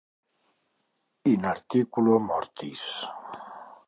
[1.33, 2.83] In articulo mortis.